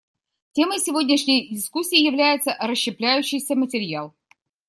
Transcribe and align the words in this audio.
Темой 0.53 0.79
сегодняшней 0.79 1.47
дискуссии 1.49 2.03
является 2.03 2.57
расщепляющийся 2.59 3.53
материал. 3.53 4.15